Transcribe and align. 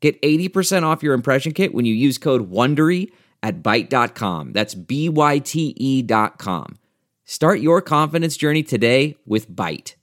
Get 0.00 0.20
80% 0.22 0.84
off 0.84 1.02
your 1.02 1.14
impression 1.14 1.52
kit 1.52 1.74
when 1.74 1.84
you 1.84 1.94
use 1.94 2.18
code 2.18 2.50
WONDERY 2.50 3.10
at 3.42 3.62
Byte.com. 3.62 4.52
That's 4.52 4.74
B-Y-T-E 4.74 6.02
dot 6.02 6.38
com. 6.38 6.78
Start 7.24 7.60
your 7.60 7.82
confidence 7.82 8.36
journey 8.36 8.62
today 8.62 9.16
with 9.26 9.50
Byte. 9.50 9.94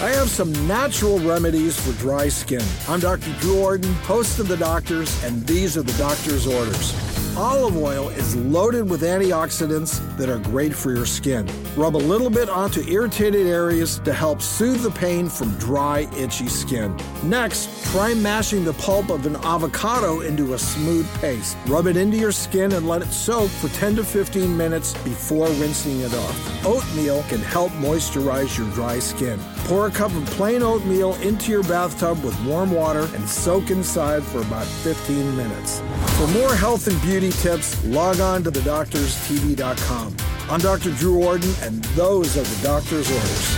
I 0.00 0.10
have 0.10 0.28
some 0.28 0.52
natural 0.66 1.18
remedies 1.20 1.78
for 1.78 1.98
dry 2.00 2.28
skin. 2.28 2.62
I'm 2.88 3.00
Dr. 3.00 3.32
Drew 3.40 3.60
Ordon, 3.60 3.92
host 3.94 4.38
of 4.40 4.48
The 4.48 4.56
Doctors, 4.56 5.22
and 5.24 5.46
these 5.46 5.76
are 5.76 5.82
the 5.82 5.96
doctor's 5.96 6.46
orders. 6.46 6.92
Olive 7.36 7.78
oil 7.78 8.10
is 8.10 8.36
loaded 8.36 8.90
with 8.90 9.00
antioxidants 9.00 10.00
that 10.18 10.28
are 10.28 10.38
great 10.38 10.74
for 10.74 10.92
your 10.92 11.06
skin. 11.06 11.48
Rub 11.76 11.96
a 11.96 11.98
little 11.98 12.28
bit 12.28 12.50
onto 12.50 12.86
irritated 12.86 13.46
areas 13.46 14.00
to 14.00 14.12
help 14.12 14.42
soothe 14.42 14.82
the 14.82 14.90
pain 14.90 15.30
from 15.30 15.56
dry, 15.56 16.06
itchy 16.14 16.48
skin. 16.48 16.94
Next, 17.22 17.70
try 17.90 18.12
mashing 18.12 18.64
the 18.64 18.74
pulp 18.74 19.08
of 19.08 19.24
an 19.24 19.36
avocado 19.36 20.20
into 20.20 20.52
a 20.52 20.58
smooth 20.58 21.08
paste. 21.20 21.56
Rub 21.68 21.86
it 21.86 21.96
into 21.96 22.18
your 22.18 22.32
skin 22.32 22.72
and 22.72 22.86
let 22.86 23.00
it 23.00 23.10
soak 23.12 23.48
for 23.48 23.68
10 23.68 23.96
to 23.96 24.04
15 24.04 24.54
minutes 24.54 24.92
before 25.02 25.48
rinsing 25.52 26.00
it 26.00 26.12
off. 26.12 26.66
Oatmeal 26.66 27.22
can 27.30 27.40
help 27.40 27.72
moisturize 27.72 28.58
your 28.58 28.68
dry 28.72 28.98
skin. 28.98 29.40
Pour 29.64 29.86
a 29.86 29.90
cup 29.90 30.14
of 30.14 30.26
plain 30.26 30.62
oatmeal 30.62 31.14
into 31.22 31.50
your 31.50 31.62
bathtub 31.62 32.22
with 32.22 32.38
warm 32.44 32.72
water 32.72 33.08
and 33.14 33.26
soak 33.26 33.70
inside 33.70 34.22
for 34.22 34.42
about 34.42 34.66
15 34.66 35.34
minutes. 35.34 35.80
For 36.18 36.26
more 36.28 36.54
health 36.54 36.88
and 36.88 37.00
beauty 37.00 37.21
tips, 37.30 37.84
log 37.84 38.20
on 38.20 38.42
to 38.44 38.50
thedoctorstv.com. 38.50 40.16
I'm 40.50 40.60
Dr. 40.60 40.90
Drew 40.92 41.24
Ordon, 41.24 41.54
and 41.62 41.82
those 41.94 42.36
are 42.36 42.42
the 42.42 42.62
doctor's 42.62 43.10
orders. 43.10 43.56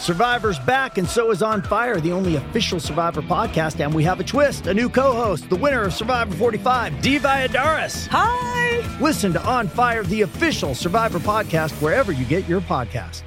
Survivor's 0.00 0.58
back, 0.60 0.98
and 0.98 1.08
so 1.08 1.30
is 1.30 1.42
On 1.42 1.62
Fire, 1.62 2.00
the 2.00 2.12
only 2.12 2.36
official 2.36 2.78
Survivor 2.78 3.22
podcast. 3.22 3.84
And 3.84 3.94
we 3.94 4.04
have 4.04 4.20
a 4.20 4.24
twist 4.24 4.66
a 4.66 4.74
new 4.74 4.88
co 4.88 5.12
host, 5.12 5.48
the 5.48 5.56
winner 5.56 5.82
of 5.82 5.94
Survivor 5.94 6.34
45, 6.36 7.00
Dee 7.00 7.18
Valladares. 7.18 8.06
Hi! 8.08 8.98
Listen 9.00 9.32
to 9.32 9.42
On 9.44 9.66
Fire, 9.68 10.04
the 10.04 10.22
official 10.22 10.74
Survivor 10.74 11.18
podcast, 11.18 11.72
wherever 11.82 12.12
you 12.12 12.24
get 12.24 12.46
your 12.46 12.60
podcast. 12.60 13.22